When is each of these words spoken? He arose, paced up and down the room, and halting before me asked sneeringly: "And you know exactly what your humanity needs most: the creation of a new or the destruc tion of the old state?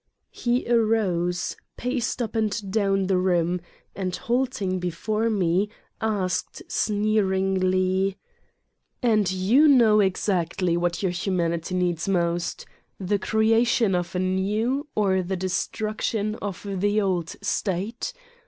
He 0.31 0.67
arose, 0.67 1.55
paced 1.77 2.23
up 2.23 2.35
and 2.35 2.71
down 2.71 3.05
the 3.05 3.19
room, 3.19 3.61
and 3.95 4.15
halting 4.15 4.79
before 4.79 5.29
me 5.29 5.69
asked 6.01 6.63
sneeringly: 6.67 8.17
"And 9.03 9.31
you 9.31 9.67
know 9.67 9.99
exactly 9.99 10.75
what 10.75 11.03
your 11.03 11.11
humanity 11.11 11.75
needs 11.75 12.09
most: 12.09 12.65
the 12.99 13.19
creation 13.19 13.93
of 13.93 14.15
a 14.15 14.19
new 14.19 14.87
or 14.95 15.21
the 15.21 15.37
destruc 15.37 16.01
tion 16.01 16.33
of 16.41 16.65
the 16.67 16.99
old 16.99 17.35
state? 17.45 18.11